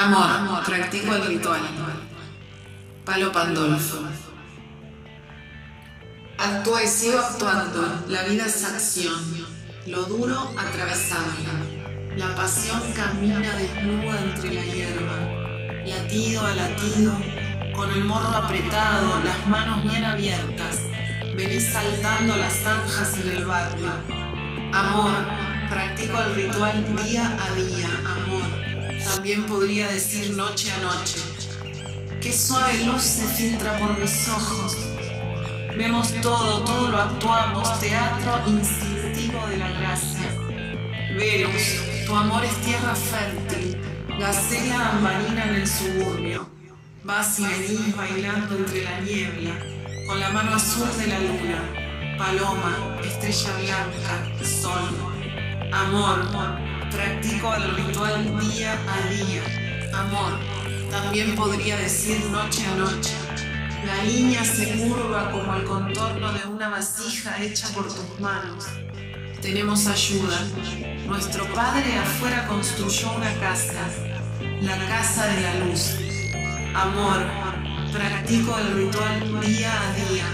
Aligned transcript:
Amor, 0.00 0.62
practico 0.64 1.12
el 1.12 1.26
ritual. 1.26 1.60
Palo 3.04 3.32
Pandolfo. 3.32 3.98
Actúa 6.38 6.84
y 6.84 6.86
sigo 6.86 7.18
actuando. 7.18 8.04
La 8.06 8.22
vida 8.22 8.46
es 8.46 8.64
acción. 8.64 9.18
Lo 9.88 10.04
duro 10.04 10.54
atravesable. 10.56 12.14
La 12.16 12.32
pasión 12.36 12.80
camina 12.94 13.40
desnuda 13.56 14.20
entre 14.22 14.54
la 14.54 14.64
hierba. 14.66 15.18
Latido 15.84 16.46
a 16.46 16.54
latido, 16.54 17.12
con 17.74 17.90
el 17.90 18.04
morro 18.04 18.36
apretado, 18.36 19.20
las 19.24 19.48
manos 19.48 19.82
bien 19.82 20.04
abiertas. 20.04 20.78
Venís 21.34 21.72
saltando 21.72 22.36
las 22.36 22.52
zanjas 22.52 23.18
en 23.18 23.30
el 23.30 23.44
barrio. 23.44 23.90
Amor, 24.72 25.10
practico 25.68 26.22
el 26.22 26.34
ritual 26.36 26.84
día 27.02 27.36
a 27.36 27.52
día. 27.54 27.88
Amor, 28.06 28.67
también 29.18 29.42
podría 29.46 29.88
decir 29.88 30.36
noche 30.36 30.70
a 30.70 30.78
noche. 30.78 31.18
Qué 32.20 32.32
suave 32.32 32.84
luz 32.84 33.02
se 33.02 33.26
filtra 33.26 33.76
por 33.80 33.98
mis 33.98 34.28
ojos. 34.28 34.76
Vemos 35.76 36.12
todo, 36.22 36.62
todo 36.62 36.88
lo 36.88 36.98
actuamos, 36.98 37.80
teatro 37.80 38.40
instintivo 38.46 39.44
de 39.48 39.56
la 39.56 39.70
gracia. 39.72 40.28
Venus, 41.16 42.06
tu 42.06 42.14
amor 42.14 42.44
es 42.44 42.54
tierra 42.60 42.94
fértil, 42.94 43.76
gacela 44.20 44.90
ambarina 44.90 45.46
en 45.46 45.54
el 45.56 45.66
suburbio. 45.66 46.48
Vas 47.02 47.40
y 47.40 47.42
venís 47.42 47.96
bailando 47.96 48.56
entre 48.56 48.84
la 48.84 49.00
niebla, 49.00 49.58
con 50.06 50.20
la 50.20 50.30
mano 50.30 50.54
azul 50.54 50.96
de 50.96 51.06
la 51.08 51.18
luna. 51.18 52.16
Paloma, 52.16 53.00
estrella 53.02 53.56
blanca, 53.56 54.46
sol. 54.46 54.96
Amor, 55.72 56.67
practico 56.90 57.54
el 57.54 57.76
ritual 57.76 58.40
día 58.40 58.72
a 58.72 59.08
día. 59.08 59.42
Amor, 59.94 60.38
también 60.90 61.34
podría 61.34 61.76
decir 61.76 62.24
noche 62.30 62.64
a 62.66 62.74
noche. 62.76 63.14
La 63.84 64.04
línea 64.04 64.44
se 64.44 64.76
curva 64.76 65.30
como 65.30 65.54
el 65.54 65.64
contorno 65.64 66.32
de 66.32 66.46
una 66.46 66.68
vasija 66.68 67.42
hecha 67.42 67.68
por 67.74 67.86
tus 67.86 68.20
manos. 68.20 68.66
Tenemos 69.40 69.86
ayuda. 69.86 70.38
Nuestro 71.06 71.46
padre 71.54 71.96
afuera 71.98 72.46
construyó 72.48 73.12
una 73.12 73.32
casa, 73.38 73.88
la 74.60 74.76
casa 74.88 75.26
de 75.26 75.40
la 75.42 75.54
luz. 75.64 75.96
Amor, 76.74 77.24
practico 77.92 78.58
el 78.58 78.74
ritual 78.74 79.40
día 79.40 79.72
a 79.72 79.92
día. 79.94 80.26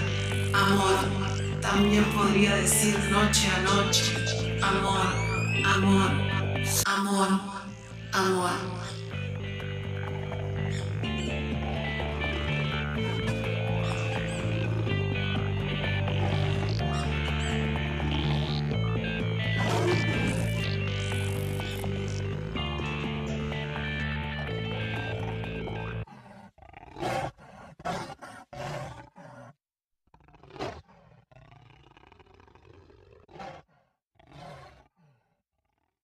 Amor, 0.54 1.60
también 1.60 2.04
podría 2.04 2.56
decir 2.56 2.98
noche 3.10 3.48
a 3.48 3.60
noche. 3.62 4.16
Amor, 4.62 5.24
amor, 7.06 7.28
amor, 8.14 8.48
amor. 8.48 8.93